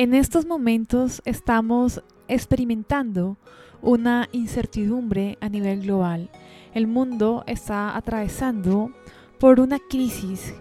En 0.00 0.14
estos 0.14 0.46
momentos 0.46 1.20
estamos 1.26 2.02
experimentando 2.26 3.36
una 3.82 4.30
incertidumbre 4.32 5.36
a 5.42 5.50
nivel 5.50 5.82
global. 5.82 6.30
El 6.72 6.86
mundo 6.86 7.44
está 7.46 7.94
atravesando 7.94 8.92
por 9.38 9.60
una 9.60 9.78
crisis 9.78 10.54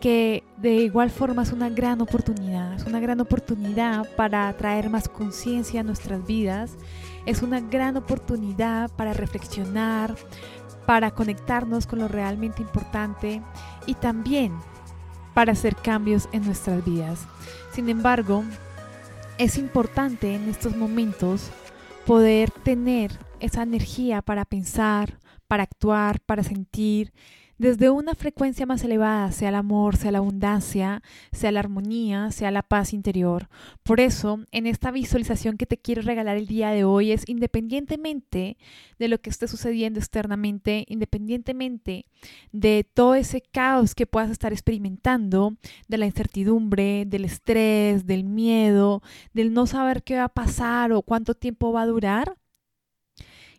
que 0.00 0.44
de 0.56 0.76
igual 0.76 1.10
forma 1.10 1.42
es 1.42 1.52
una 1.52 1.68
gran 1.68 2.00
oportunidad, 2.00 2.72
es 2.72 2.86
una 2.86 2.98
gran 2.98 3.20
oportunidad 3.20 4.08
para 4.16 4.50
traer 4.56 4.88
más 4.88 5.10
conciencia 5.10 5.82
a 5.82 5.84
nuestras 5.84 6.26
vidas, 6.26 6.78
es 7.26 7.42
una 7.42 7.60
gran 7.60 7.98
oportunidad 7.98 8.90
para 8.92 9.12
reflexionar, 9.12 10.16
para 10.86 11.10
conectarnos 11.10 11.86
con 11.86 11.98
lo 11.98 12.08
realmente 12.08 12.62
importante 12.62 13.42
y 13.84 13.92
también 13.92 14.54
para 15.34 15.52
hacer 15.52 15.76
cambios 15.76 16.30
en 16.32 16.46
nuestras 16.46 16.82
vidas. 16.82 17.26
Sin 17.72 17.90
embargo, 17.90 18.42
es 19.38 19.58
importante 19.58 20.34
en 20.34 20.48
estos 20.48 20.76
momentos 20.76 21.50
poder 22.06 22.50
tener 22.50 23.18
esa 23.40 23.62
energía 23.62 24.22
para 24.22 24.44
pensar, 24.44 25.18
para 25.46 25.64
actuar, 25.64 26.20
para 26.20 26.42
sentir, 26.42 27.12
desde 27.58 27.90
una 27.90 28.14
frecuencia 28.14 28.66
más 28.66 28.84
elevada, 28.84 29.32
sea 29.32 29.48
el 29.48 29.54
amor, 29.54 29.96
sea 29.96 30.12
la 30.12 30.18
abundancia, 30.18 31.02
sea 31.32 31.52
la 31.52 31.60
armonía, 31.60 32.30
sea 32.30 32.50
la 32.50 32.62
paz 32.62 32.92
interior. 32.92 33.48
Por 33.82 34.00
eso, 34.00 34.40
en 34.50 34.66
esta 34.66 34.90
visualización 34.90 35.56
que 35.56 35.66
te 35.66 35.78
quiero 35.78 36.02
regalar 36.02 36.36
el 36.36 36.46
día 36.46 36.70
de 36.70 36.84
hoy 36.84 37.12
es 37.12 37.24
independientemente 37.26 38.56
de 38.98 39.08
lo 39.08 39.18
que 39.20 39.30
esté 39.30 39.48
sucediendo 39.48 39.98
externamente, 39.98 40.84
independientemente 40.88 42.06
de 42.52 42.84
todo 42.84 43.14
ese 43.14 43.40
caos 43.40 43.94
que 43.94 44.06
puedas 44.06 44.30
estar 44.30 44.52
experimentando, 44.52 45.56
de 45.88 45.98
la 45.98 46.06
incertidumbre, 46.06 47.04
del 47.06 47.24
estrés, 47.24 48.06
del 48.06 48.24
miedo, 48.24 49.02
del 49.32 49.52
no 49.52 49.66
saber 49.66 50.02
qué 50.02 50.16
va 50.16 50.24
a 50.24 50.28
pasar 50.28 50.92
o 50.92 51.02
cuánto 51.02 51.34
tiempo 51.34 51.72
va 51.72 51.82
a 51.82 51.86
durar, 51.86 52.36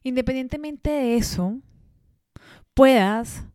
independientemente 0.04 0.90
de 0.90 1.18
eso, 1.18 1.60
puedas 2.74 3.46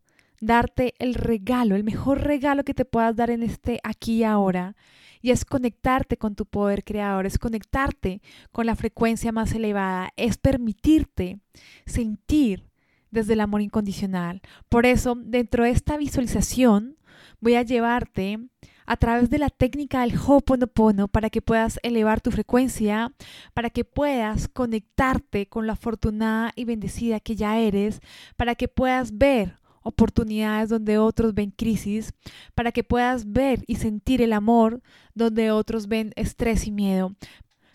darte 0.43 0.95
el 0.98 1.15
regalo, 1.15 1.77
el 1.77 1.85
mejor 1.85 2.23
regalo 2.23 2.65
que 2.65 2.75
te 2.75 2.85
puedas 2.85 3.15
dar 3.15 3.31
en 3.31 3.43
este 3.43 3.81
aquí 3.85 4.19
y 4.19 4.25
ahora. 4.25 4.77
Y 5.23 5.31
es 5.31 5.45
conectarte 5.45 6.17
con 6.17 6.35
tu 6.35 6.47
poder 6.47 6.83
creador, 6.83 7.27
es 7.27 7.39
conectarte 7.39 8.21
con 8.51 8.67
la 8.67 8.75
frecuencia 8.75 9.31
más 9.31 9.55
elevada, 9.55 10.11
es 10.17 10.37
permitirte 10.37 11.39
sentir 11.87 12.67
desde 13.13 13.35
el 13.35 13.41
amor 13.41 13.61
incondicional. 13.61 14.43
Por 14.69 14.85
eso, 14.85 15.15
dentro 15.17 15.63
de 15.63 15.70
esta 15.70 15.97
visualización, 15.97 16.97
voy 17.41 17.55
a 17.55 17.63
llevarte 17.63 18.41
a 18.85 18.97
través 18.97 19.31
de 19.31 19.39
la 19.39 19.48
técnica 19.48 20.01
del 20.01 20.17
Ho'oponopono 20.17 21.07
para 21.07 21.31
que 21.31 21.41
puedas 21.41 21.79
elevar 21.85 22.20
tu 22.20 22.33
frecuencia, 22.33 23.13
para 23.55 23.70
que 23.70 23.85
puedas 23.85 24.48
conectarte 24.48 25.47
con 25.47 25.69
la 25.69 25.75
afortunada 25.75 26.51
y 26.57 26.65
bendecida 26.65 27.20
que 27.20 27.37
ya 27.37 27.61
eres, 27.61 28.01
para 28.37 28.57
que 28.57 28.67
puedas 28.67 29.17
ver 29.17 29.61
oportunidades 29.83 30.69
donde 30.69 30.98
otros 30.98 31.34
ven 31.34 31.50
crisis, 31.50 32.12
para 32.55 32.72
que 32.72 32.84
puedas 32.84 33.30
ver 33.33 33.64
y 33.66 33.77
sentir 33.77 34.22
el 34.22 34.33
amor 34.33 34.83
donde 35.14 35.50
otros 35.50 35.89
ven 35.89 36.12
estrés 36.16 36.66
y 36.66 36.70
miedo, 36.70 37.14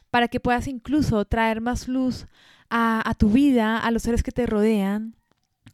para 0.09 0.27
que 0.27 0.39
puedas 0.39 0.67
incluso 0.67 1.23
traer 1.25 1.61
más 1.61 1.87
luz 1.87 2.27
a, 2.69 3.13
tu 3.17 3.29
vida, 3.29 3.79
a 3.79 3.91
los 3.91 4.03
seres 4.03 4.23
que 4.23 4.31
te 4.31 4.45
rodean 4.45 5.15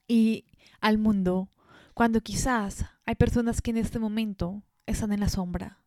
y 0.07 0.45
al 0.81 0.97
mundo, 0.97 1.49
cuando 1.93 2.21
quizás 2.21 2.85
hay 3.05 3.15
personas 3.15 3.61
que 3.61 3.71
en 3.71 3.77
este 3.77 3.99
momento 3.99 4.63
están 4.85 5.11
en 5.11 5.19
la 5.19 5.29
sombra. 5.29 5.79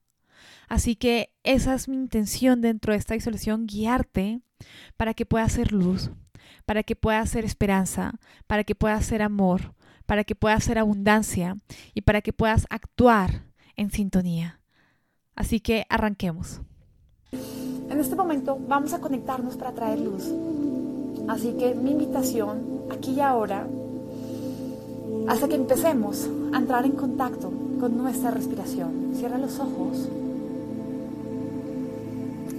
Así 0.68 0.96
que 0.96 1.30
esa 1.44 1.74
es 1.74 1.88
mi 1.88 1.96
intención 1.96 2.60
dentro 2.60 2.92
de 2.92 2.98
esta 2.98 3.14
isolación, 3.14 3.66
guiarte 3.66 4.40
para 4.96 5.14
que 5.14 5.26
puedas 5.26 5.52
ser 5.52 5.72
luz, 5.72 6.10
para 6.64 6.82
que 6.82 6.96
puedas 6.96 7.30
ser 7.30 7.44
esperanza, 7.44 8.14
para 8.46 8.64
que 8.64 8.74
puedas 8.74 9.06
ser 9.06 9.22
amor, 9.22 9.74
para 10.06 10.24
que 10.24 10.34
puedas 10.34 10.64
ser 10.64 10.78
abundancia 10.78 11.58
y 11.94 12.02
para 12.02 12.22
que 12.22 12.32
puedas 12.32 12.66
actuar 12.70 13.42
en 13.76 13.90
sintonía. 13.90 14.60
Así 15.34 15.60
que 15.60 15.84
arranquemos. 15.88 16.62
En 17.90 18.00
este 18.00 18.16
momento 18.16 18.58
vamos 18.68 18.92
a 18.94 19.00
conectarnos 19.00 19.56
para 19.56 19.72
traer 19.72 20.00
luz. 20.00 20.24
Así 21.28 21.52
que 21.58 21.74
mi 21.74 21.90
invitación 21.90 22.84
aquí 22.90 23.12
y 23.12 23.20
ahora, 23.20 23.66
hasta 25.28 25.48
que 25.48 25.56
empecemos 25.56 26.28
a 26.52 26.58
entrar 26.58 26.84
en 26.84 26.92
contacto 26.92 27.52
con 27.80 27.96
nuestra 27.96 28.30
respiración. 28.30 29.12
Cierra 29.14 29.38
los 29.38 29.58
ojos. 29.58 30.08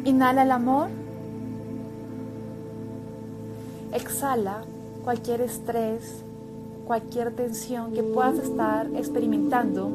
Inhala 0.06 0.44
el 0.44 0.52
amor. 0.52 0.90
Exhala 3.94 4.63
cualquier 5.03 5.41
estrés, 5.41 6.24
cualquier 6.88 7.36
tensión 7.36 7.92
que 7.92 8.02
puedas 8.02 8.40
estar 8.40 8.88
experimentando, 8.96 9.90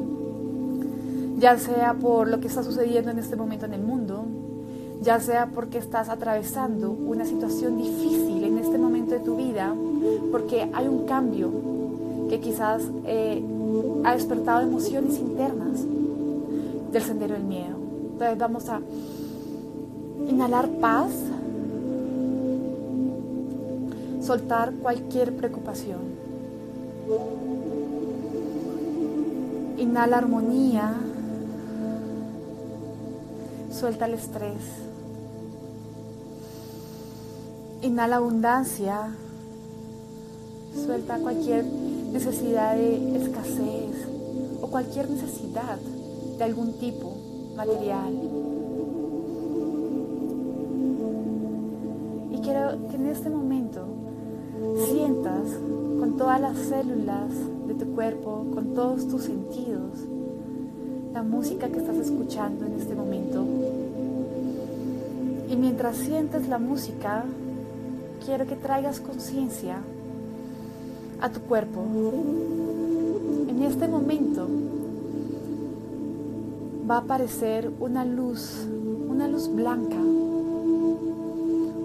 ya 1.39 1.57
sea 1.57 1.95
por 1.95 2.27
lo 2.27 2.39
que 2.39 2.47
está 2.47 2.63
sucediendo 2.63 3.09
en 3.09 3.17
este 3.17 3.35
momento 3.35 3.65
en 3.65 3.73
el 3.73 3.81
mundo, 3.81 4.25
ya 5.01 5.19
sea 5.19 5.47
porque 5.47 5.79
estás 5.79 6.07
atravesando 6.07 6.91
una 6.91 7.25
situación 7.25 7.77
difícil 7.77 8.43
en 8.43 8.59
este 8.59 8.77
momento 8.77 9.11
de 9.15 9.19
tu 9.19 9.35
vida, 9.35 9.73
porque 10.31 10.69
hay 10.71 10.87
un 10.87 11.05
cambio 11.05 11.51
que 12.29 12.39
quizás 12.39 12.83
eh, 13.05 13.43
ha 14.03 14.13
despertado 14.13 14.61
emociones 14.61 15.17
internas 15.17 15.83
del 16.91 17.01
sendero 17.01 17.33
del 17.33 17.43
miedo. 17.43 17.75
Entonces 18.13 18.37
vamos 18.37 18.69
a 18.69 18.79
inhalar 20.29 20.69
paz, 20.79 21.11
soltar 24.21 24.73
cualquier 24.75 25.35
preocupación. 25.35 26.22
Inhala 29.77 30.17
armonía. 30.17 30.95
Suelta 33.71 34.05
el 34.05 34.13
estrés. 34.13 34.63
Inhala 37.81 38.17
abundancia. 38.17 39.09
Suelta 40.85 41.17
cualquier 41.19 41.65
necesidad 41.65 42.75
de 42.75 43.17
escasez 43.17 44.07
o 44.61 44.67
cualquier 44.67 45.09
necesidad 45.09 45.77
de 46.37 46.43
algún 46.43 46.73
tipo 46.79 47.15
material. 47.55 48.13
Y 52.31 52.37
quiero 52.39 52.87
que 52.89 52.95
en 52.95 53.07
este 53.07 53.29
momento 53.29 54.02
sientas 54.87 55.47
con 55.99 56.15
todas 56.17 56.39
las 56.39 56.57
células 56.57 57.29
de 57.67 57.73
tu 57.73 57.93
cuerpo, 57.93 58.45
con 58.53 58.73
todos 58.73 59.07
tus 59.07 59.23
sentidos, 59.23 59.99
la 61.13 61.23
música 61.23 61.69
que 61.69 61.79
estás 61.79 61.97
escuchando 61.97 62.65
en 62.65 62.73
este 62.73 62.95
momento. 62.95 63.45
Y 65.49 65.55
mientras 65.55 65.97
sientes 65.97 66.47
la 66.47 66.59
música, 66.59 67.23
quiero 68.25 68.45
que 68.47 68.55
traigas 68.55 68.99
conciencia 68.99 69.77
a 71.21 71.29
tu 71.29 71.41
cuerpo. 71.41 71.81
En 73.47 73.61
este 73.63 73.87
momento 73.87 74.47
va 76.89 76.95
a 76.95 76.99
aparecer 76.99 77.71
una 77.79 78.03
luz, 78.03 78.67
una 79.07 79.27
luz 79.27 79.47
blanca, 79.53 79.97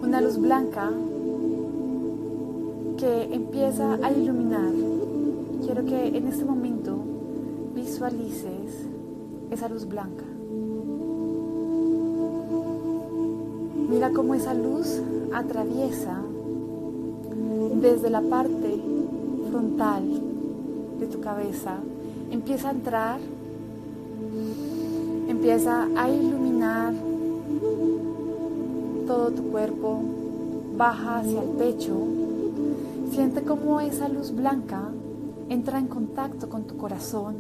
una 0.03 0.21
luz 0.21 0.39
blanca 0.39 0.91
que 2.99 3.33
empieza 3.33 3.95
a 4.03 4.11
iluminar. 4.11 4.73
Quiero 5.65 5.85
que 5.85 6.09
en 6.09 6.27
este 6.27 6.45
momento 6.45 6.97
visualices 7.75 8.89
esa 9.53 9.69
luz 9.69 9.87
blanca. 9.87 10.25
Mira 13.89 14.11
cómo 14.11 14.35
esa 14.35 14.53
luz 14.53 15.01
atraviesa 15.33 16.21
desde 17.81 18.11
la 18.11 18.21
parte 18.21 18.81
frontal 19.49 20.03
de 20.99 21.07
tu 21.07 21.21
cabeza, 21.21 21.77
empieza 22.31 22.69
a 22.69 22.73
entrar, 22.73 23.21
empieza 25.29 25.87
a 25.97 26.11
iluminar 26.11 26.93
todo 29.07 29.31
tu 29.31 29.45
cuerpo, 29.45 30.01
baja 30.77 31.19
hacia 31.19 31.43
el 31.43 31.49
pecho, 31.51 31.95
Siente 33.19 33.43
cómo 33.43 33.81
esa 33.81 34.09
luz 34.09 34.31
blanca 34.31 34.93
entra 35.49 35.81
en 35.81 35.89
contacto 35.89 36.49
con 36.49 36.69
tu 36.69 36.77
corazón, 36.77 37.35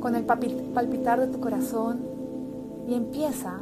con 0.00 0.14
el 0.14 0.24
palpitar 0.24 1.20
de 1.20 1.26
tu 1.26 1.38
corazón 1.38 1.98
y 2.88 2.94
empieza 2.94 3.60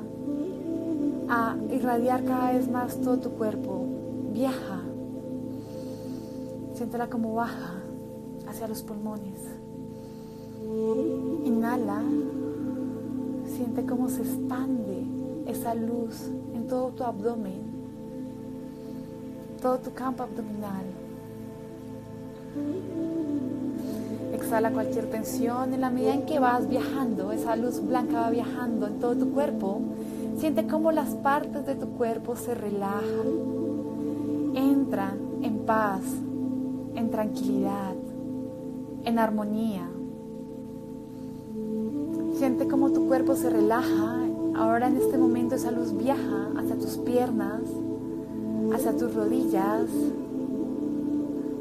a 1.28 1.56
irradiar 1.72 2.22
cada 2.22 2.52
vez 2.52 2.70
más 2.70 3.00
todo 3.00 3.16
tu 3.16 3.30
cuerpo. 3.30 3.84
Viaja. 4.32 4.82
Siéntela 6.74 7.10
como 7.10 7.34
baja 7.34 7.82
hacia 8.46 8.68
los 8.68 8.80
pulmones. 8.82 9.40
Inhala. 11.44 12.00
Siente 13.56 13.84
cómo 13.84 14.08
se 14.08 14.22
expande 14.22 15.02
esa 15.46 15.74
luz 15.74 16.30
en 16.54 16.68
todo 16.68 16.90
tu 16.90 17.02
abdomen, 17.02 17.73
todo 19.64 19.78
tu 19.78 19.94
campo 19.94 20.22
abdominal. 20.22 20.84
Exhala 24.34 24.70
cualquier 24.70 25.06
tensión 25.06 25.72
en 25.72 25.80
la 25.80 25.88
medida 25.88 26.12
en 26.12 26.26
que 26.26 26.38
vas 26.38 26.68
viajando, 26.68 27.32
esa 27.32 27.56
luz 27.56 27.80
blanca 27.80 28.20
va 28.20 28.28
viajando 28.28 28.86
en 28.86 29.00
todo 29.00 29.16
tu 29.16 29.30
cuerpo. 29.30 29.80
Siente 30.36 30.66
cómo 30.66 30.92
las 30.92 31.14
partes 31.14 31.64
de 31.64 31.76
tu 31.76 31.88
cuerpo 31.92 32.36
se 32.36 32.54
relajan, 32.54 34.52
entran 34.54 35.18
en 35.40 35.60
paz, 35.60 36.02
en 36.94 37.10
tranquilidad, 37.10 37.94
en 39.06 39.18
armonía. 39.18 39.88
Siente 42.34 42.68
cómo 42.68 42.90
tu 42.90 43.06
cuerpo 43.06 43.34
se 43.34 43.48
relaja. 43.48 44.26
Ahora 44.56 44.88
en 44.88 44.98
este 44.98 45.16
momento 45.16 45.54
esa 45.54 45.70
luz 45.70 45.96
viaja 45.96 46.50
hacia 46.54 46.76
tus 46.76 46.98
piernas, 46.98 47.62
hacia 48.72 48.96
tus 48.96 49.14
rodillas, 49.14 49.88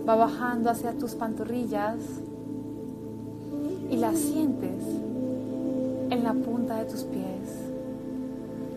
va 0.08 0.16
bajando 0.16 0.70
hacia 0.70 0.94
tus 0.94 1.16
pantorrillas 1.16 1.98
y 3.90 3.98
la 3.98 4.14
sientes 4.14 4.84
en 6.10 6.24
la 6.24 6.34
punta 6.34 6.78
de 6.78 6.86
tus 6.86 7.04
pies. 7.04 7.72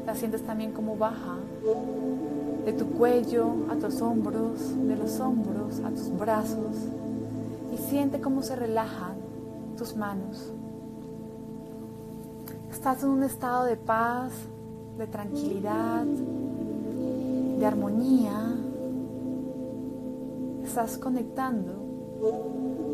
La 0.07 0.15
sientes 0.15 0.43
también 0.43 0.73
como 0.73 0.97
baja 0.97 1.37
de 2.65 2.73
tu 2.73 2.87
cuello 2.91 3.53
a 3.71 3.77
tus 3.77 4.01
hombros, 4.01 4.77
de 4.87 4.97
los 4.97 5.21
hombros 5.21 5.81
a 5.81 5.91
tus 5.91 6.17
brazos 6.17 6.77
y 7.73 7.79
siente 7.79 8.21
cómo 8.21 8.43
se 8.43 8.57
relajan 8.57 9.17
tus 9.77 9.97
manos. 9.97 10.53
Estás 12.71 13.03
en 13.03 13.11
un 13.11 13.23
estado 13.23 13.65
de 13.65 13.77
paz, 13.77 14.33
de 14.99 15.07
tranquilidad, 15.07 16.07
de 17.59 17.67
armonía. 17.67 18.55
Estás 20.65 20.99
conectando 20.99 21.73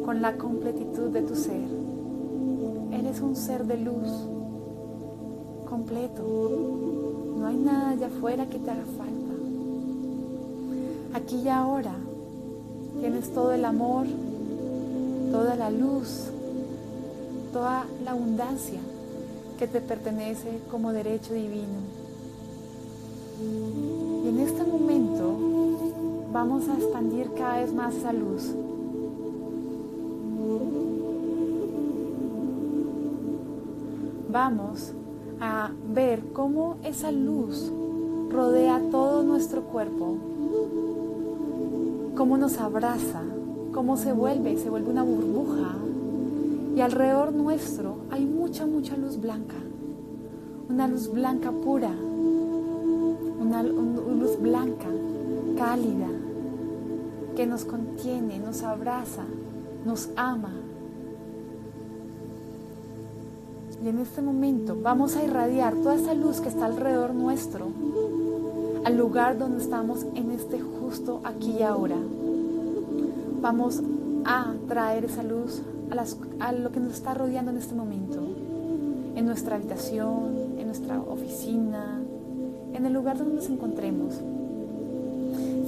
con 0.05 0.23
la 0.23 0.37
completitud 0.37 1.11
de 1.11 1.23
tu 1.23 1.35
ser. 1.35 1.69
Eres 2.93 3.21
un 3.21 3.35
ser 3.35 3.65
de 3.67 3.79
luz 3.79 4.09
completo. 5.69 6.23
No 7.37 7.47
hay 7.47 7.57
nada 7.57 7.91
allá 7.91 8.07
afuera 8.07 8.49
que 8.49 8.59
te 8.59 8.71
haga 8.71 8.85
falta. 8.85 9.33
Aquí 11.15 11.43
y 11.45 11.49
ahora 11.49 11.95
tienes 13.01 13.33
todo 13.33 13.53
el 13.53 13.65
amor, 13.65 14.07
toda 15.31 15.57
la 15.57 15.71
luz, 15.71 16.31
toda 17.53 17.87
la 18.05 18.13
abundancia 18.13 18.81
que 19.59 19.67
te 19.67 19.81
pertenece 19.81 20.61
como 20.71 20.93
derecho 20.93 21.35
divino. 21.35 22.03
Y 24.23 24.29
en 24.29 24.39
este 24.41 24.65
momento 24.65 25.37
vamos 26.33 26.69
a 26.69 26.75
expandir 26.75 27.31
cada 27.37 27.61
vez 27.61 27.75
más 27.75 27.95
esa 27.95 28.13
luz. 28.13 28.55
Vamos 34.31 34.93
a 35.41 35.71
ver 35.93 36.23
cómo 36.33 36.77
esa 36.85 37.13
luz 37.13 37.71
rodea 38.31 38.81
todo 38.91 39.23
nuestro 39.23 39.63
cuerpo 39.63 40.17
cómo 42.23 42.37
nos 42.37 42.59
abraza, 42.59 43.23
cómo 43.73 43.97
se 43.97 44.13
vuelve, 44.13 44.57
se 44.59 44.71
vuelve 44.71 44.91
una 44.91 45.03
burbuja. 45.03 45.75
Y 46.77 46.81
alrededor 46.81 47.33
nuestro 47.33 47.97
hay 48.11 48.25
mucha, 48.25 48.67
mucha 48.67 48.97
luz 48.97 49.21
blanca. 49.21 49.57
Una 50.69 50.89
luz 50.89 51.11
blanca 51.11 51.51
pura. 51.51 51.91
Una, 53.53 53.63
luz 53.63 54.41
blanca, 54.41 54.89
cálida, 55.59 56.09
que 57.37 57.47
nos 57.47 57.67
contiene, 57.67 58.39
nos 58.39 58.63
abraza, 58.63 59.25
nos 59.85 60.09
ama. 60.17 60.55
Y 63.85 63.89
en 63.89 63.99
este 63.99 64.23
momento 64.23 64.79
vamos 64.81 65.17
a 65.17 65.25
irradiar 65.25 65.75
toda 65.75 65.97
esa 65.97 66.15
luz 66.15 66.41
que 66.41 66.49
está 66.49 66.65
alrededor 66.65 67.13
nuestro 67.13 67.67
al 68.87 68.97
lugar 68.97 69.37
donde 69.37 69.63
estamos 69.63 70.07
en 70.15 70.31
este 70.31 70.59
justo 70.59 71.21
aquí 71.23 71.57
y 71.59 71.63
ahora. 71.63 71.99
Vamos 73.43 73.83
a 74.25 74.55
traer 74.67 75.05
esa 75.05 75.23
luz 75.23 75.61
a, 75.91 76.47
a, 76.47 76.53
lo 76.53 76.73
que 76.73 76.81
nos 76.81 76.95
está 76.95 77.13
rodeando 77.13 77.51
en 77.51 77.59
este 77.59 77.75
momento, 77.75 78.19
en 79.15 79.27
nuestra 79.27 79.57
habitación, 79.57 80.55
en 80.57 80.69
nuestra 80.69 80.99
oficina, 81.03 82.02
en 82.83 82.87
el 82.87 82.93
lugar 82.93 83.17
donde 83.17 83.37
nos 83.37 83.49
encontremos. 83.49 84.15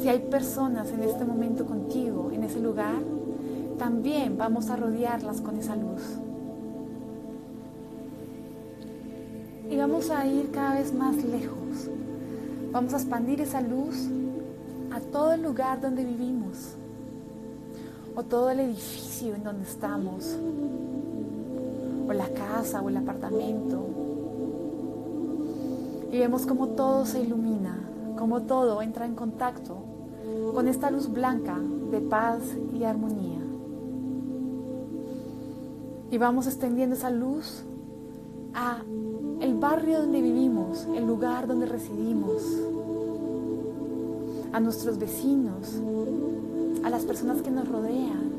Si 0.03 0.09
hay 0.09 0.19
personas 0.19 0.91
en 0.91 1.05
este 1.05 1.25
momento 1.25 1.65
contigo, 1.65 2.31
en 2.33 2.43
ese 2.43 2.59
lugar, 2.59 2.97
también 3.79 4.37
vamos 4.37 4.69
a 4.69 4.75
rodearlas 4.77 5.41
con 5.41 5.57
esa 5.57 5.77
luz. 5.77 6.03
Y 9.71 9.77
vamos 9.77 10.11
a 10.11 10.27
ir 10.27 10.51
cada 10.51 10.75
vez 10.75 10.93
más 10.93 11.17
lejos 11.25 11.89
Vamos 12.75 12.93
a 12.93 12.97
expandir 12.97 13.41
esa 13.41 13.61
luz 13.61 13.95
a 14.91 14.99
todo 14.99 15.35
el 15.35 15.43
lugar 15.43 15.81
donde 15.81 16.05
vivimos 16.05 16.75
o 18.17 18.25
todo 18.25 18.51
el 18.51 18.59
edificio 18.59 19.37
en 19.37 19.45
donde 19.45 19.63
estamos 19.63 20.37
o 22.09 22.13
la 22.13 22.29
casa 22.31 22.83
o 22.83 22.89
el 22.89 22.97
apartamento. 22.97 24.04
Y 26.15 26.19
vemos 26.21 26.47
como 26.47 26.69
todo 26.69 27.07
se 27.07 27.21
ilumina, 27.21 27.77
como 28.17 28.43
todo 28.43 28.81
entra 28.83 29.05
en 29.05 29.17
contacto 29.17 29.79
con 30.55 30.69
esta 30.69 30.89
luz 30.89 31.11
blanca 31.11 31.59
de 31.91 32.01
paz 32.03 32.39
y 32.73 32.85
armonía. 32.85 33.41
Y 36.13 36.17
vamos 36.17 36.47
extendiendo 36.47 36.95
esa 36.95 37.11
luz 37.11 37.65
a 38.55 38.77
el 39.41 39.55
barrio 39.55 40.03
donde 40.03 40.23
vivimos, 40.23 40.87
el 40.95 41.05
lugar 41.05 41.49
donde 41.49 41.67
residimos, 41.67 42.45
a 44.53 44.61
nuestros 44.61 45.01
vecinos, 45.01 45.83
a 46.85 46.91
las 46.91 47.05
personas 47.05 47.43
que 47.43 47.51
nos 47.51 47.67
rodean, 47.67 48.31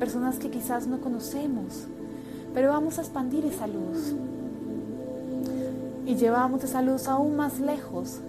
personas 0.00 0.40
que 0.40 0.50
quizás 0.50 0.88
no 0.88 1.00
conocemos, 1.00 1.86
pero 2.52 2.70
vamos 2.70 2.98
a 2.98 3.02
expandir 3.02 3.44
esa 3.44 3.68
luz. 3.68 4.16
Y 6.06 6.14
llevamos 6.14 6.64
esa 6.64 6.80
luz 6.80 7.08
aún 7.08 7.36
más 7.36 7.60
lejos 7.60 8.20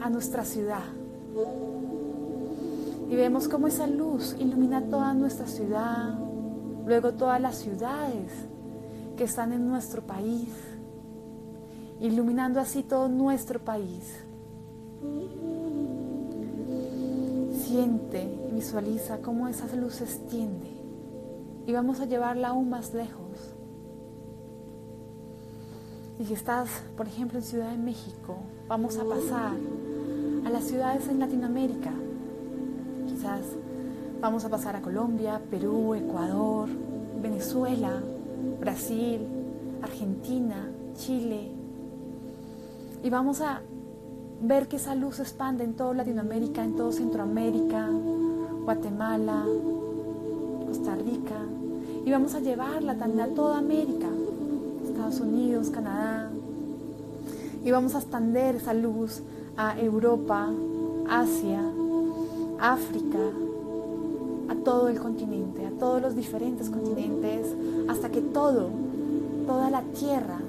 a 0.00 0.08
nuestra 0.08 0.44
ciudad. 0.44 0.84
Y 3.10 3.14
vemos 3.16 3.48
cómo 3.48 3.66
esa 3.66 3.86
luz 3.86 4.36
ilumina 4.38 4.82
toda 4.82 5.14
nuestra 5.14 5.46
ciudad, 5.46 6.18
luego 6.86 7.12
todas 7.12 7.40
las 7.40 7.56
ciudades 7.56 8.30
que 9.16 9.24
están 9.24 9.52
en 9.52 9.66
nuestro 9.68 10.02
país, 10.02 10.48
iluminando 12.00 12.60
así 12.60 12.82
todo 12.82 13.08
nuestro 13.08 13.58
país. 13.58 14.04
Siente 17.64 18.22
y 18.48 18.54
visualiza 18.54 19.18
cómo 19.18 19.48
esa 19.48 19.66
luz 19.74 19.96
se 19.96 20.04
extiende 20.04 20.78
y 21.66 21.72
vamos 21.72 22.00
a 22.00 22.06
llevarla 22.06 22.48
aún 22.48 22.70
más 22.70 22.94
lejos. 22.94 23.27
Y 26.18 26.24
si 26.24 26.34
estás, 26.34 26.68
por 26.96 27.06
ejemplo, 27.06 27.38
en 27.38 27.44
Ciudad 27.44 27.70
de 27.70 27.78
México, 27.78 28.38
vamos 28.66 28.98
a 28.98 29.04
pasar 29.04 29.52
a 30.44 30.50
las 30.50 30.64
ciudades 30.64 31.08
en 31.08 31.20
Latinoamérica. 31.20 31.92
Quizás 33.06 33.42
vamos 34.20 34.44
a 34.44 34.48
pasar 34.48 34.76
a 34.76 34.82
Colombia, 34.82 35.40
Perú, 35.50 35.94
Ecuador, 35.94 36.68
Venezuela, 37.22 38.02
Brasil, 38.60 39.20
Argentina, 39.82 40.68
Chile, 40.94 41.58
y 43.02 43.10
vamos 43.10 43.40
a 43.40 43.62
ver 44.42 44.66
que 44.66 44.76
esa 44.76 44.94
luz 44.94 45.16
se 45.16 45.22
expande 45.22 45.62
en 45.62 45.74
toda 45.74 45.94
Latinoamérica, 45.94 46.64
en 46.64 46.74
todo 46.74 46.90
Centroamérica, 46.90 47.88
Guatemala, 48.64 49.44
Costa 50.66 50.96
Rica. 50.96 51.36
Y 52.04 52.10
vamos 52.10 52.34
a 52.34 52.40
llevarla 52.40 52.96
también 52.96 53.30
a 53.30 53.34
toda 53.34 53.58
América, 53.58 54.08
Estados 55.08 55.26
Unidos, 55.26 55.70
Canadá. 55.70 56.30
Y 57.64 57.70
vamos 57.70 57.94
a 57.94 57.98
extender 57.98 58.56
esa 58.56 58.74
luz 58.74 59.22
a 59.56 59.78
Europa, 59.80 60.50
Asia, 61.08 61.62
África, 62.60 63.18
a 64.50 64.54
todo 64.56 64.88
el 64.88 64.98
continente, 64.98 65.64
a 65.66 65.70
todos 65.70 66.02
los 66.02 66.14
diferentes 66.14 66.68
continentes, 66.68 67.46
hasta 67.88 68.10
que 68.10 68.20
todo, 68.20 68.68
toda 69.46 69.70
la 69.70 69.80
tierra 69.98 70.40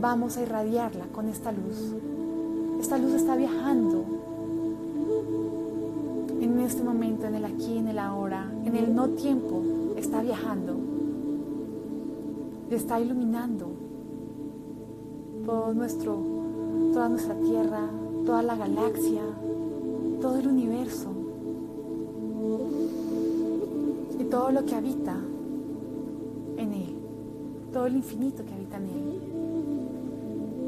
vamos 0.00 0.38
a 0.38 0.42
irradiarla 0.42 1.04
con 1.12 1.28
esta 1.28 1.52
luz. 1.52 1.92
Esta 2.80 2.96
luz 2.96 3.12
está 3.12 3.36
viajando 3.36 4.04
en 6.40 6.60
este 6.60 6.82
momento, 6.82 7.26
en 7.26 7.34
el 7.34 7.44
aquí, 7.44 7.76
en 7.76 7.88
el 7.88 7.98
ahora, 7.98 8.50
en 8.64 8.74
el 8.74 8.94
no 8.94 9.10
tiempo, 9.10 9.62
está 9.98 10.22
viajando 10.22 10.87
y 12.70 12.74
está 12.74 13.00
iluminando 13.00 13.66
todo 15.44 15.72
nuestro 15.74 16.38
toda 16.92 17.08
nuestra 17.08 17.34
Tierra, 17.34 17.88
toda 18.24 18.42
la 18.42 18.56
galaxia, 18.56 19.22
todo 20.20 20.38
el 20.38 20.48
universo 20.48 21.10
y 24.18 24.24
todo 24.24 24.50
lo 24.50 24.64
que 24.64 24.74
habita 24.74 25.16
en 26.56 26.72
él, 26.72 26.96
todo 27.72 27.86
el 27.86 27.96
infinito 27.96 28.44
que 28.44 28.52
habita 28.52 28.78
en 28.78 28.84
él, 28.84 29.20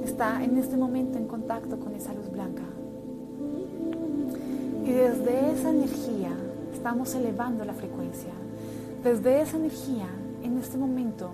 está 0.04 0.42
en 0.44 0.56
este 0.56 0.76
momento 0.76 1.18
en 1.18 1.26
contacto 1.26 1.78
con 1.78 1.94
esa 1.94 2.14
luz 2.14 2.30
blanca. 2.30 2.62
Y 4.84 4.92
desde 4.92 5.52
esa 5.52 5.70
energía 5.70 6.30
estamos 6.72 7.14
elevando 7.14 7.64
la 7.64 7.74
frecuencia. 7.74 8.32
Desde 9.04 9.42
esa 9.42 9.56
energía, 9.56 10.08
en 10.42 10.58
este 10.58 10.78
momento, 10.78 11.30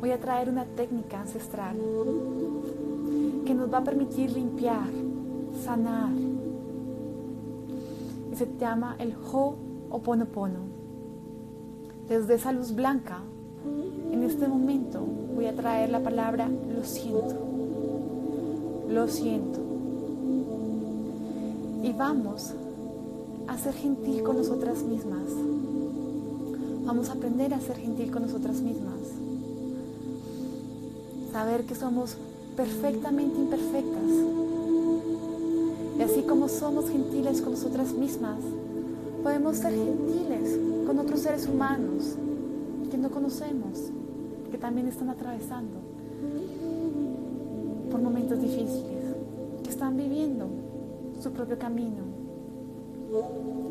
voy 0.00 0.10
a 0.10 0.20
traer 0.20 0.48
una 0.48 0.64
técnica 0.64 1.20
ancestral 1.20 1.76
que 3.44 3.54
nos 3.54 3.72
va 3.72 3.78
a 3.78 3.84
permitir 3.84 4.32
limpiar, 4.32 4.88
sanar. 5.64 6.10
Y 8.32 8.36
se 8.36 8.48
llama 8.58 8.96
el 8.98 9.14
Ho'oponopono. 9.14 10.60
Desde 12.08 12.34
esa 12.34 12.52
luz 12.52 12.74
blanca, 12.74 13.20
en 14.12 14.22
este 14.22 14.48
momento 14.48 15.00
voy 15.34 15.46
a 15.46 15.54
traer 15.54 15.90
la 15.90 16.00
palabra 16.00 16.48
lo 16.48 16.84
siento. 16.84 17.36
Lo 18.88 19.08
siento. 19.08 19.60
Y 21.82 21.92
vamos 21.92 22.52
a 23.46 23.58
ser 23.58 23.74
gentil 23.74 24.22
con 24.22 24.36
nosotras 24.36 24.82
mismas. 24.82 25.24
Vamos 26.84 27.10
a 27.10 27.14
aprender 27.14 27.52
a 27.54 27.60
ser 27.60 27.76
gentil 27.76 28.10
con 28.10 28.22
nosotras 28.22 28.60
mismas. 28.60 29.15
Saber 31.36 31.64
que 31.64 31.74
somos 31.74 32.16
perfectamente 32.56 33.38
imperfectas. 33.38 34.10
Y 35.98 36.00
así 36.00 36.22
como 36.22 36.48
somos 36.48 36.88
gentiles 36.88 37.42
con 37.42 37.52
nosotras 37.52 37.92
mismas, 37.92 38.38
podemos 39.22 39.58
ser 39.58 39.74
gentiles 39.74 40.58
con 40.86 40.98
otros 40.98 41.20
seres 41.20 41.46
humanos 41.46 42.14
que 42.90 42.96
no 42.96 43.10
conocemos, 43.10 43.90
que 44.50 44.56
también 44.56 44.88
están 44.88 45.10
atravesando 45.10 45.76
por 47.90 48.00
momentos 48.00 48.40
difíciles, 48.40 49.04
que 49.62 49.68
están 49.68 49.94
viviendo 49.94 50.48
su 51.20 51.32
propio 51.32 51.58
camino, 51.58 52.02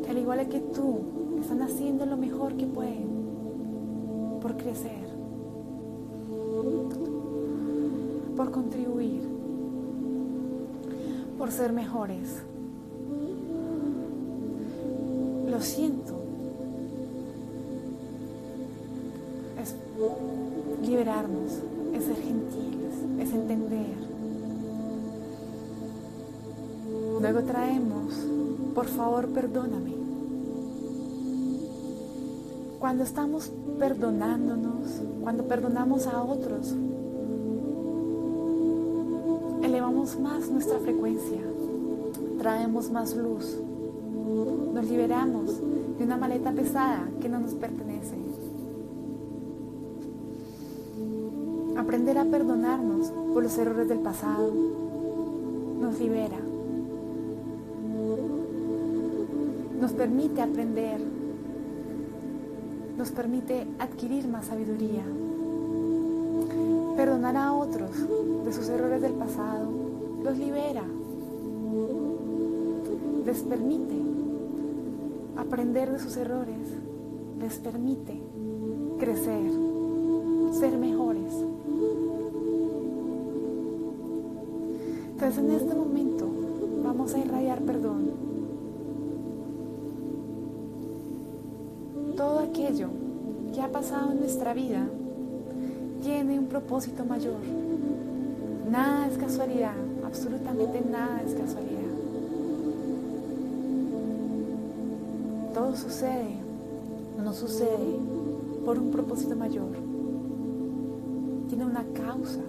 que 0.04 0.10
al 0.10 0.18
igual 0.18 0.48
que 0.48 0.60
tú, 0.60 1.00
están 1.40 1.62
haciendo 1.62 2.06
lo 2.06 2.16
mejor 2.16 2.54
que 2.54 2.66
pueden 2.66 3.08
por 4.40 4.56
crecer, 4.56 5.05
por 8.36 8.50
contribuir, 8.50 9.22
por 11.38 11.50
ser 11.50 11.72
mejores. 11.72 12.42
Lo 15.48 15.60
siento. 15.60 16.14
Es 19.60 19.74
liberarnos, 20.86 21.52
es 21.94 22.04
ser 22.04 22.16
gentiles, 22.16 22.94
es 23.20 23.32
entender. 23.32 23.96
Luego 27.20 27.42
traemos, 27.42 28.14
por 28.74 28.86
favor, 28.86 29.28
perdóname. 29.28 29.94
Cuando 32.78 33.04
estamos 33.04 33.50
perdonándonos, 33.78 35.00
cuando 35.22 35.44
perdonamos 35.44 36.06
a 36.06 36.22
otros, 36.22 36.74
más 40.14 40.48
nuestra 40.48 40.78
frecuencia, 40.78 41.40
traemos 42.38 42.90
más 42.92 43.16
luz, 43.16 43.58
nos 44.72 44.84
liberamos 44.88 45.60
de 45.98 46.04
una 46.04 46.16
maleta 46.16 46.52
pesada 46.52 47.08
que 47.20 47.28
no 47.28 47.40
nos 47.40 47.54
pertenece. 47.54 48.14
Aprender 51.76 52.18
a 52.18 52.24
perdonarnos 52.24 53.10
por 53.34 53.42
los 53.42 53.58
errores 53.58 53.88
del 53.88 53.98
pasado 53.98 54.52
nos 55.80 55.98
libera, 55.98 56.38
nos 59.80 59.92
permite 59.92 60.40
aprender, 60.40 61.00
nos 62.96 63.10
permite 63.10 63.66
adquirir 63.80 64.28
más 64.28 64.46
sabiduría. 64.46 65.02
Perdonar 66.96 67.36
a 67.36 67.52
otros 67.52 67.90
de 68.44 68.52
sus 68.52 68.68
errores 68.70 69.02
del 69.02 69.12
pasado 69.12 69.75
los 70.26 70.38
libera, 70.38 70.82
les 73.24 73.42
permite 73.42 73.94
aprender 75.36 75.92
de 75.92 76.00
sus 76.00 76.16
errores, 76.16 76.68
les 77.38 77.58
permite 77.58 78.20
crecer, 78.98 79.52
ser 80.50 80.76
mejores. 80.78 81.32
Entonces 85.12 85.38
en 85.38 85.50
este 85.52 85.74
momento 85.76 86.26
vamos 86.82 87.14
a 87.14 87.18
irradiar 87.18 87.60
perdón. 87.62 88.10
Todo 92.16 92.40
aquello 92.40 92.88
que 93.54 93.60
ha 93.60 93.70
pasado 93.70 94.10
en 94.10 94.18
nuestra 94.18 94.54
vida 94.54 94.88
tiene 96.02 96.36
un 96.36 96.46
propósito 96.46 97.04
mayor. 97.04 97.66
Es 99.16 99.22
casualidad, 99.22 99.72
absolutamente 100.04 100.78
nada 100.82 101.22
es 101.22 101.32
casualidad. 101.32 101.80
Todo 105.54 105.74
sucede, 105.74 106.36
no 107.24 107.32
sucede 107.32 107.98
por 108.66 108.78
un 108.78 108.90
propósito 108.90 109.34
mayor. 109.34 109.70
Tiene 111.48 111.64
una 111.64 111.82
causa. 111.94 112.42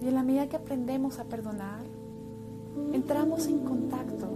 Y 0.00 0.06
en 0.06 0.14
la 0.14 0.22
medida 0.22 0.48
que 0.48 0.54
aprendemos 0.54 1.18
a 1.18 1.24
perdonar, 1.24 1.82
entramos 2.92 3.48
en 3.48 3.58
contacto 3.64 4.28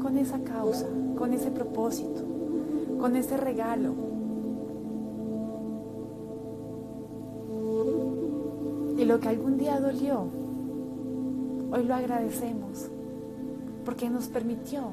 con 0.00 0.16
esa 0.16 0.38
causa, 0.44 0.86
con 1.18 1.32
ese 1.32 1.50
propósito, 1.50 2.22
con 3.00 3.16
ese 3.16 3.36
regalo. 3.36 4.13
Y 8.96 9.04
lo 9.04 9.20
que 9.20 9.28
algún 9.28 9.58
día 9.58 9.80
dolió, 9.80 10.26
hoy 11.72 11.84
lo 11.84 11.94
agradecemos 11.94 12.90
porque 13.84 14.08
nos 14.08 14.28
permitió 14.28 14.90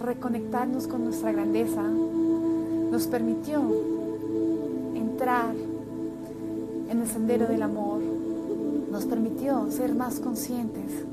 reconectarnos 0.00 0.86
con 0.86 1.04
nuestra 1.04 1.32
grandeza, 1.32 1.82
nos 1.82 3.06
permitió 3.06 3.62
entrar 4.94 5.54
en 6.88 7.00
el 7.00 7.06
sendero 7.06 7.46
del 7.46 7.62
amor, 7.62 8.00
nos 8.90 9.04
permitió 9.06 9.70
ser 9.70 9.94
más 9.94 10.20
conscientes, 10.20 11.04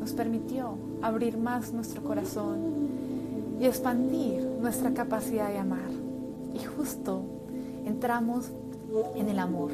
nos 0.00 0.12
permitió 0.12 0.76
abrir 1.02 1.36
más 1.38 1.72
nuestro 1.72 2.02
corazón 2.02 2.58
y 3.60 3.66
expandir 3.66 4.44
nuestra 4.60 4.92
capacidad 4.92 5.48
de 5.48 5.58
amar. 5.58 5.90
Y 6.54 6.64
justo 6.64 7.22
entramos 7.84 8.50
en 9.14 9.28
el 9.28 9.38
amor. 9.38 9.70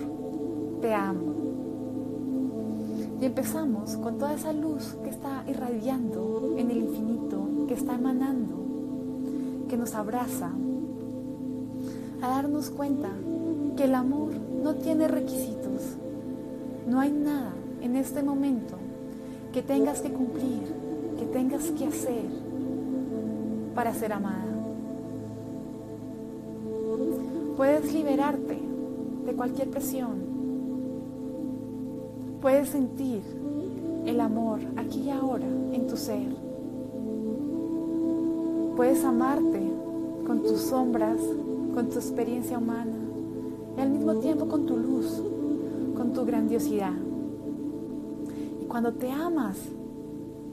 Te 0.80 0.94
amo. 0.94 1.39
Y 3.20 3.26
empezamos 3.26 3.96
con 3.98 4.16
toda 4.16 4.34
esa 4.34 4.52
luz 4.52 4.96
que 5.04 5.10
está 5.10 5.44
irradiando 5.46 6.54
en 6.56 6.70
el 6.70 6.78
infinito, 6.78 7.66
que 7.68 7.74
está 7.74 7.94
emanando, 7.96 8.56
que 9.68 9.76
nos 9.76 9.94
abraza, 9.94 10.50
a 12.22 12.28
darnos 12.28 12.70
cuenta 12.70 13.10
que 13.76 13.84
el 13.84 13.94
amor 13.94 14.32
no 14.62 14.74
tiene 14.76 15.06
requisitos. 15.06 15.96
No 16.88 16.98
hay 16.98 17.12
nada 17.12 17.52
en 17.82 17.96
este 17.96 18.22
momento 18.22 18.76
que 19.52 19.62
tengas 19.62 20.00
que 20.00 20.10
cumplir, 20.10 20.62
que 21.18 21.26
tengas 21.26 21.64
que 21.72 21.86
hacer 21.86 22.24
para 23.74 23.92
ser 23.94 24.14
amada. 24.14 24.46
Puedes 27.56 27.92
liberarte 27.92 28.58
de 29.26 29.32
cualquier 29.34 29.68
presión. 29.68 30.29
Puedes 32.40 32.70
sentir 32.70 33.20
el 34.06 34.18
amor 34.18 34.60
aquí 34.76 35.00
y 35.00 35.10
ahora 35.10 35.44
en 35.46 35.86
tu 35.86 35.96
ser. 35.96 36.28
Puedes 38.76 39.04
amarte 39.04 39.60
con 40.26 40.42
tus 40.42 40.60
sombras, 40.62 41.18
con 41.74 41.90
tu 41.90 41.98
experiencia 41.98 42.56
humana 42.56 42.96
y 43.76 43.80
al 43.82 43.90
mismo 43.90 44.14
tiempo 44.16 44.48
con 44.48 44.64
tu 44.64 44.78
luz, 44.78 45.22
con 45.94 46.14
tu 46.14 46.24
grandiosidad. 46.24 46.94
Y 48.62 48.64
cuando 48.64 48.94
te 48.94 49.10
amas 49.10 49.58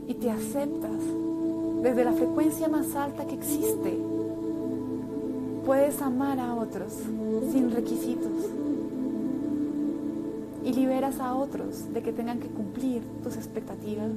y 0.08 0.14
te 0.16 0.30
aceptas 0.30 1.02
desde 1.84 2.04
la 2.04 2.12
frecuencia 2.12 2.68
más 2.68 2.94
alta 2.96 3.26
que 3.26 3.36
existe, 3.36 3.98
puedes 5.66 6.02
amar 6.02 6.38
a 6.42 6.54
otros 6.54 6.92
sin 7.50 7.72
requisitos. 7.72 8.67
Liberas 10.78 11.20
a 11.20 11.36
otros 11.36 11.92
de 11.92 12.04
que 12.04 12.14
tengan 12.14 12.40
que 12.40 12.48
cumplir 12.48 13.02
tus 13.24 13.36
expectativas 13.36 14.12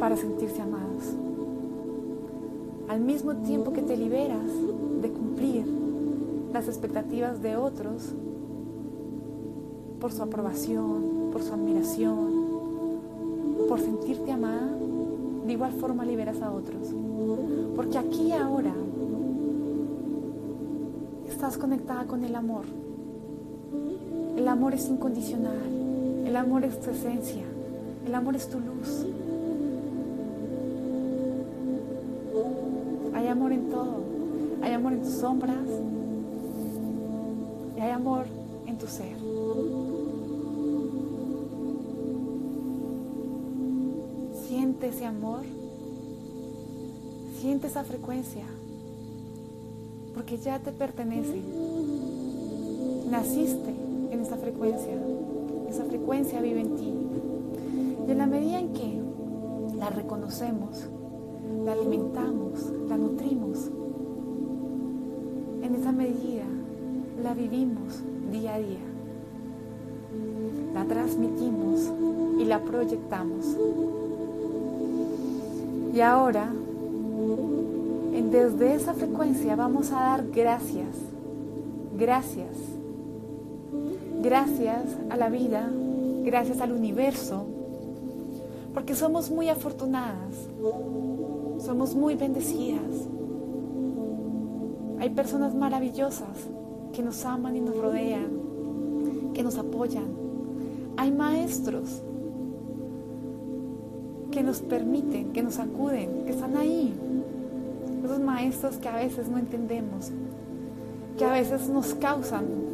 para 0.00 0.16
sentirse 0.16 0.60
amados. 0.60 1.14
Al 2.88 3.00
mismo 3.00 3.36
tiempo 3.36 3.72
que 3.72 3.82
te 3.82 3.96
liberas 3.96 4.50
de 5.00 5.10
cumplir 5.10 5.64
las 6.52 6.66
expectativas 6.66 7.40
de 7.40 7.56
otros 7.56 8.12
por 10.00 10.10
su 10.10 10.22
aprobación, 10.22 11.30
por 11.30 11.42
su 11.42 11.52
admiración, 11.52 12.30
por 13.68 13.78
sentirte 13.78 14.32
amada, 14.32 14.72
de 15.46 15.52
igual 15.52 15.72
forma 15.72 16.04
liberas 16.04 16.42
a 16.42 16.50
otros. 16.50 16.88
Porque 17.76 17.96
aquí 17.96 18.22
y 18.22 18.32
ahora 18.32 18.74
estás 21.28 21.56
conectada 21.56 22.06
con 22.06 22.24
el 22.24 22.34
amor. 22.34 22.89
El 24.50 24.54
amor 24.54 24.74
es 24.74 24.88
incondicional. 24.88 25.62
El 26.26 26.34
amor 26.34 26.64
es 26.64 26.80
tu 26.80 26.90
esencia. 26.90 27.44
El 28.04 28.12
amor 28.12 28.34
es 28.34 28.48
tu 28.48 28.58
luz. 28.58 29.06
Hay 33.14 33.28
amor 33.28 33.52
en 33.52 33.70
todo. 33.70 34.02
Hay 34.60 34.72
amor 34.72 34.94
en 34.94 35.02
tus 35.02 35.12
sombras. 35.12 35.54
Y 37.76 37.80
hay 37.80 37.90
amor 37.92 38.24
en 38.66 38.76
tu 38.76 38.88
ser. 38.88 39.16
Siente 44.48 44.88
ese 44.88 45.06
amor. 45.06 45.42
Siente 47.40 47.68
esa 47.68 47.84
frecuencia. 47.84 48.46
Porque 50.12 50.38
ya 50.38 50.58
te 50.58 50.72
pertenece. 50.72 51.40
Naciste 53.08 53.89
en 54.20 54.26
esa 54.26 54.36
frecuencia. 54.36 54.92
Esa 55.68 55.84
frecuencia 55.84 56.40
vive 56.42 56.60
en 56.60 56.76
ti. 56.76 56.94
Y 58.06 58.10
en 58.10 58.18
la 58.18 58.26
medida 58.26 58.58
en 58.58 58.72
que 58.74 59.00
la 59.78 59.88
reconocemos, 59.88 60.86
la 61.64 61.72
alimentamos, 61.72 62.70
la 62.88 62.98
nutrimos, 62.98 63.70
en 65.62 65.74
esa 65.74 65.92
medida 65.92 66.44
la 67.22 67.32
vivimos 67.32 68.02
día 68.30 68.54
a 68.54 68.58
día. 68.58 68.78
La 70.74 70.84
transmitimos 70.84 71.90
y 72.38 72.44
la 72.44 72.60
proyectamos. 72.60 73.56
Y 75.94 76.00
ahora, 76.00 76.52
desde 78.30 78.74
esa 78.74 78.92
frecuencia 78.94 79.56
vamos 79.56 79.90
a 79.92 80.00
dar 80.00 80.24
gracias, 80.30 80.96
gracias, 81.98 82.79
gracias 84.22 84.84
a 85.08 85.16
la 85.16 85.28
vida, 85.28 85.70
gracias 86.24 86.60
al 86.60 86.72
universo, 86.72 87.46
porque 88.74 88.94
somos 88.94 89.30
muy 89.30 89.48
afortunadas, 89.48 90.48
somos 91.58 91.94
muy 91.94 92.14
bendecidas. 92.14 93.08
Hay 94.98 95.10
personas 95.10 95.54
maravillosas 95.54 96.28
que 96.92 97.02
nos 97.02 97.24
aman 97.24 97.56
y 97.56 97.60
nos 97.60 97.76
rodean, 97.76 99.32
que 99.32 99.42
nos 99.42 99.56
apoyan. 99.56 100.04
Hay 100.96 101.10
maestros 101.10 102.02
que 104.30 104.42
nos 104.42 104.60
permiten, 104.60 105.32
que 105.32 105.42
nos 105.42 105.58
acuden, 105.58 106.24
que 106.26 106.32
están 106.32 106.56
ahí. 106.56 106.92
Esos 108.04 108.20
maestros 108.20 108.76
que 108.76 108.88
a 108.88 108.96
veces 108.96 109.28
no 109.28 109.38
entendemos, 109.38 110.10
que 111.18 111.24
a 111.24 111.32
veces 111.32 111.68
nos 111.68 111.94
causan 111.94 112.69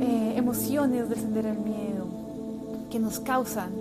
eh, 0.00 0.34
emociones 0.36 1.08
del 1.08 1.18
sendero 1.18 1.48
del 1.48 1.58
miedo, 1.58 2.06
que 2.90 2.98
nos 2.98 3.18
causan 3.20 3.72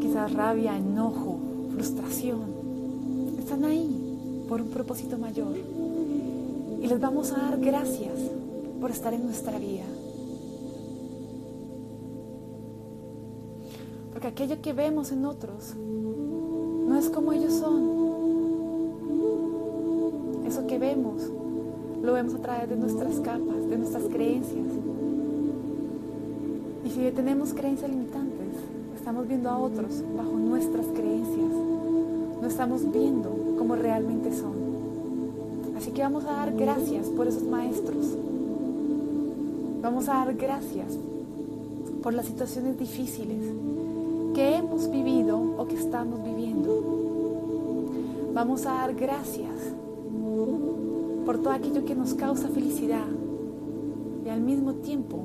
quizás 0.00 0.32
rabia, 0.32 0.76
enojo, 0.76 1.38
frustración. 1.74 2.40
Están 3.38 3.64
ahí 3.64 4.44
por 4.48 4.60
un 4.60 4.68
propósito 4.68 5.18
mayor. 5.18 5.56
Y 6.80 6.86
les 6.86 6.98
vamos 6.98 7.30
a 7.32 7.36
dar 7.36 7.60
gracias 7.60 8.18
por 8.80 8.90
estar 8.90 9.12
en 9.12 9.24
nuestra 9.24 9.58
vida. 9.58 9.84
Porque 14.12 14.28
aquello 14.28 14.60
que 14.60 14.72
vemos 14.72 15.12
en 15.12 15.24
otros 15.26 15.74
no 15.76 16.98
es 16.98 17.08
como 17.10 17.32
ellos 17.32 17.52
son. 17.54 18.00
Eso 20.46 20.66
que 20.66 20.78
vemos 20.78 21.22
lo 22.02 22.14
vemos 22.14 22.34
a 22.34 22.38
través 22.38 22.68
de 22.68 22.76
nuestras 22.76 23.20
capas, 23.20 23.68
de 23.68 23.76
nuestras 23.76 24.04
creencias. 24.04 24.66
Y 26.84 26.90
si 26.90 27.10
tenemos 27.10 27.52
creencias 27.52 27.90
limitantes, 27.90 28.56
estamos 28.96 29.28
viendo 29.28 29.50
a 29.50 29.58
otros 29.58 30.02
bajo 30.16 30.32
nuestras 30.32 30.86
creencias. 30.86 31.52
No 32.40 32.46
estamos 32.46 32.90
viendo 32.90 33.30
como 33.58 33.76
realmente 33.76 34.34
son. 34.34 34.54
Así 35.76 35.90
que 35.90 36.02
vamos 36.02 36.24
a 36.24 36.32
dar 36.32 36.52
gracias 36.54 37.06
por 37.08 37.26
esos 37.26 37.42
maestros. 37.44 38.16
Vamos 39.82 40.08
a 40.08 40.14
dar 40.14 40.34
gracias 40.34 40.96
por 42.02 42.14
las 42.14 42.26
situaciones 42.26 42.78
difíciles 42.78 43.38
que 44.34 44.56
hemos 44.56 44.90
vivido 44.90 45.38
o 45.38 45.66
que 45.66 45.76
estamos 45.76 46.22
viviendo. 46.22 46.82
Vamos 48.32 48.64
a 48.64 48.72
dar 48.72 48.94
gracias 48.94 49.50
por 51.30 51.38
todo 51.38 51.52
aquello 51.52 51.84
que 51.84 51.94
nos 51.94 52.14
causa 52.14 52.48
felicidad 52.48 53.06
y 54.26 54.28
al 54.30 54.40
mismo 54.40 54.74
tiempo 54.74 55.22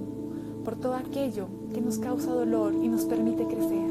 por 0.64 0.76
todo 0.76 0.94
aquello 0.94 1.48
que 1.74 1.82
nos 1.82 1.98
causa 1.98 2.32
dolor 2.32 2.76
y 2.76 2.88
nos 2.90 3.06
permite 3.06 3.44
crecer. 3.48 3.90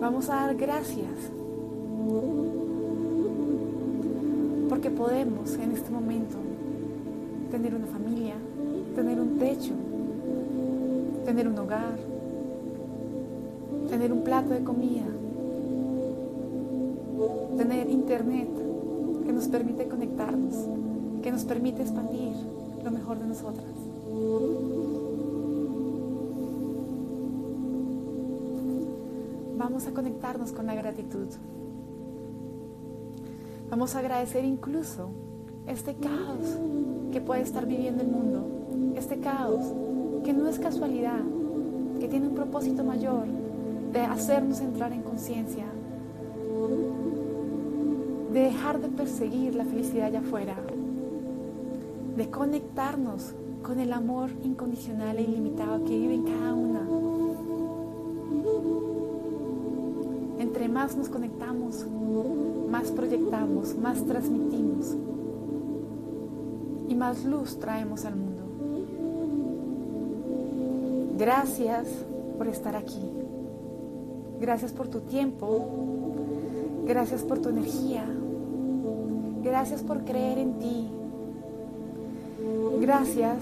Vamos 0.00 0.30
a 0.30 0.36
dar 0.36 0.54
gracias 0.54 1.10
porque 4.68 4.90
podemos 4.90 5.52
en 5.56 5.72
este 5.72 5.90
momento 5.90 6.36
tener 7.50 7.74
una 7.74 7.86
familia, 7.86 8.34
tener 8.94 9.20
un 9.20 9.36
techo, 9.36 9.72
tener 11.24 11.48
un 11.48 11.58
hogar, 11.58 11.98
tener 13.90 14.12
un 14.12 14.22
plato 14.22 14.50
de 14.50 14.62
comida, 14.62 15.06
tener 17.56 17.90
internet 17.90 18.73
nos 19.34 19.48
permite 19.48 19.88
conectarnos, 19.88 20.54
que 21.22 21.32
nos 21.32 21.44
permite 21.44 21.82
expandir 21.82 22.32
lo 22.84 22.90
mejor 22.90 23.18
de 23.18 23.26
nosotras. 23.26 23.66
Vamos 29.58 29.86
a 29.86 29.90
conectarnos 29.92 30.52
con 30.52 30.66
la 30.66 30.74
gratitud. 30.74 31.26
Vamos 33.70 33.94
a 33.96 33.98
agradecer 34.00 34.44
incluso 34.44 35.08
este 35.66 35.94
caos 35.94 36.58
que 37.12 37.20
puede 37.20 37.42
estar 37.42 37.66
viviendo 37.66 38.02
el 38.02 38.08
mundo, 38.08 38.44
este 38.96 39.18
caos 39.18 39.64
que 40.24 40.32
no 40.32 40.48
es 40.48 40.58
casualidad, 40.58 41.20
que 41.98 42.08
tiene 42.08 42.28
un 42.28 42.34
propósito 42.34 42.84
mayor 42.84 43.26
de 43.92 44.00
hacernos 44.00 44.60
entrar 44.60 44.92
en 44.92 45.02
conciencia, 45.02 45.64
de 48.34 48.40
dejar 48.40 48.80
de 48.80 48.88
perseguir 48.88 49.54
la 49.54 49.64
felicidad 49.64 50.06
allá 50.06 50.18
afuera, 50.18 50.56
de 52.16 52.30
conectarnos 52.30 53.32
con 53.62 53.78
el 53.78 53.92
amor 53.92 54.28
incondicional 54.42 55.18
e 55.18 55.22
ilimitado 55.22 55.84
que 55.84 55.96
vive 55.96 56.14
en 56.14 56.24
cada 56.24 56.52
una. 56.52 56.80
Entre 60.40 60.68
más 60.68 60.96
nos 60.96 61.08
conectamos, 61.08 61.86
más 62.68 62.90
proyectamos, 62.90 63.78
más 63.78 64.04
transmitimos 64.04 64.96
y 66.88 66.94
más 66.96 67.24
luz 67.24 67.56
traemos 67.60 68.04
al 68.04 68.16
mundo. 68.16 68.42
Gracias 71.16 71.86
por 72.36 72.48
estar 72.48 72.74
aquí. 72.74 73.08
Gracias 74.40 74.72
por 74.72 74.88
tu 74.88 75.02
tiempo. 75.02 75.68
Gracias 76.84 77.22
por 77.22 77.38
tu 77.38 77.48
energía. 77.48 78.04
Gracias 79.44 79.82
por 79.82 80.04
creer 80.04 80.38
en 80.38 80.54
ti. 80.54 80.88
Gracias 82.80 83.38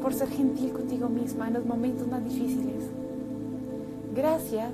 por 0.00 0.14
ser 0.14 0.28
gentil 0.28 0.72
contigo 0.72 1.08
misma 1.08 1.48
en 1.48 1.54
los 1.54 1.66
momentos 1.66 2.06
más 2.06 2.22
difíciles. 2.22 2.84
Gracias 4.14 4.72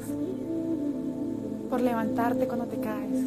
por 1.70 1.80
levantarte 1.80 2.46
cuando 2.46 2.66
te 2.66 2.78
caes. 2.78 3.20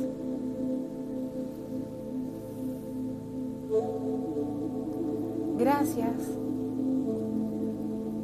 Gracias 5.57 6.15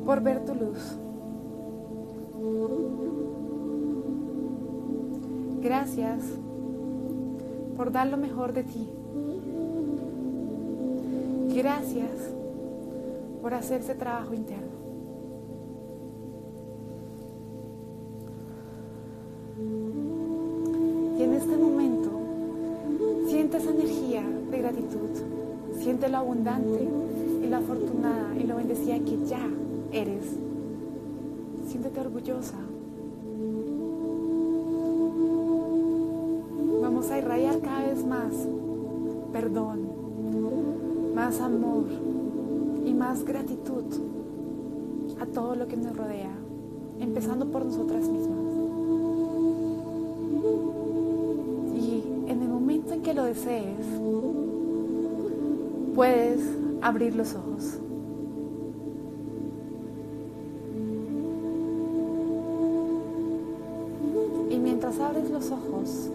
por 0.06 0.22
ver 0.22 0.46
tu 0.46 0.54
luz. 0.54 0.98
Gracias 5.62 6.45
por 7.76 7.92
dar 7.92 8.08
lo 8.08 8.18
mejor 8.18 8.54
de 8.54 8.64
ti. 8.64 8.88
Gracias 11.56 12.12
por 13.42 13.54
hacer 13.54 13.82
ese 13.82 13.96
trabajo 13.96 14.34
interno. 14.34 14.76
Y 21.18 21.24
en 21.24 21.34
este 21.34 21.58
momento, 21.58 22.10
siente 23.28 23.58
esa 23.58 23.72
energía 23.72 24.24
de 24.52 24.58
gratitud, 24.58 25.10
siente 25.80 26.10
lo 26.10 26.18
abundante 26.18 26.88
y 27.44 27.48
lo 27.48 27.58
afortunada 27.58 28.36
y 28.36 28.44
lo 28.44 28.58
bendecida 28.58 29.00
que 29.00 29.26
ya 29.26 29.48
eres. 29.92 30.26
Siéntete 31.68 32.00
orgullosa. 32.00 32.75
Vamos 37.26 37.40
a 37.40 37.42
irradiar 37.42 37.60
cada 37.60 37.88
vez 37.88 38.06
más 38.06 38.34
perdón, 39.34 39.80
más 41.16 41.42
amor 41.42 41.86
y 42.86 42.94
más 42.94 43.26
gratitud 43.26 43.84
a 45.20 45.26
todo 45.26 45.56
lo 45.56 45.68
que 45.68 45.76
nos 45.76 45.98
rodea, 45.98 46.32
empezando 47.00 47.48
por 47.48 47.66
nosotras 47.66 48.08
mismas. 48.08 48.38
Y 51.76 52.04
en 52.28 52.42
el 52.44 52.48
momento 52.48 52.94
en 52.94 53.02
que 53.02 53.14
lo 53.16 53.24
desees, 53.24 53.88
puedes 55.96 56.42
abrir 56.82 57.16
los 57.16 57.34
ojos. 57.34 57.80
Y 64.52 64.58
mientras 64.60 65.00
abres 65.00 65.30
los 65.32 65.50
ojos, 65.50 66.12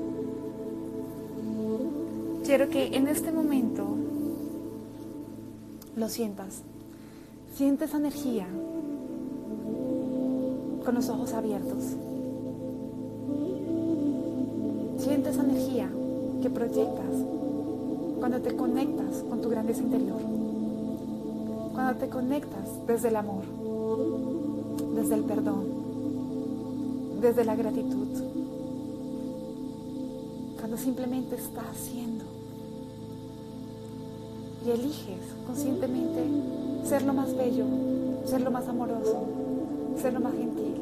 quiero 2.61 2.73
que 2.73 2.95
en 2.95 3.09
este 3.09 3.33
momento 3.33 3.87
lo 5.97 6.09
sientas. 6.11 6.61
Siente 7.55 7.87
esa 7.87 7.97
energía 7.97 8.47
con 10.85 10.95
los 10.95 11.09
ojos 11.09 11.33
abiertos. 11.33 11.83
Siente 14.99 15.31
esa 15.31 15.43
energía 15.43 15.91
que 16.43 16.51
proyectas 16.51 17.15
cuando 18.19 18.43
te 18.43 18.55
conectas 18.55 19.25
con 19.31 19.41
tu 19.41 19.49
grandeza 19.49 19.81
interior. 19.81 20.21
Cuando 21.73 21.99
te 21.99 22.11
conectas 22.11 22.87
desde 22.87 23.09
el 23.09 23.17
amor, 23.17 23.45
desde 24.97 25.15
el 25.15 25.25
perdón, 25.25 25.65
desde 27.23 27.43
la 27.43 27.57
gratitud. 27.57 28.09
Cuando 30.59 30.77
simplemente 30.77 31.37
estás 31.37 31.65
haciendo 31.65 32.40
y 34.65 34.71
eliges 34.71 35.35
conscientemente 35.47 36.25
ser 36.85 37.03
lo 37.03 37.13
más 37.13 37.37
bello, 37.37 37.65
ser 38.25 38.41
lo 38.41 38.51
más 38.51 38.67
amoroso, 38.69 39.25
ser 39.97 40.13
lo 40.13 40.21
más 40.21 40.33
gentil. 40.33 40.77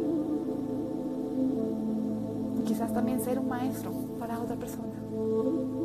Y 2.58 2.64
quizás 2.66 2.92
también 2.92 3.20
ser 3.20 3.38
un 3.38 3.48
maestro 3.48 3.90
para 4.18 4.40
otra 4.40 4.56
persona. 4.56 5.77